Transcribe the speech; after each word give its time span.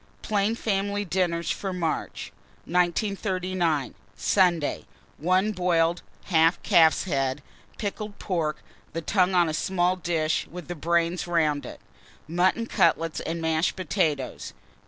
PLAIN 0.23 0.55
FAMILY 0.55 1.05
DINNERS 1.05 1.51
FOR 1.51 1.71
MARCH. 1.73 2.31
1939. 2.65 3.93
Sunday. 4.15 4.85
1. 5.19 5.51
Boiled 5.51 6.01
1/2 6.27 6.57
calf's 6.63 7.03
head, 7.03 7.43
pickled 7.77 8.17
pork, 8.17 8.63
the 8.93 9.03
tongue 9.03 9.35
on 9.35 9.47
a 9.47 9.53
small 9.53 9.95
dish 9.95 10.47
with 10.49 10.67
the 10.67 10.73
brains 10.73 11.27
round 11.27 11.67
it; 11.67 11.79
mutton 12.27 12.65
cutlets 12.65 13.19
and 13.19 13.43
mashed 13.43 13.75
potatoes. 13.75 14.53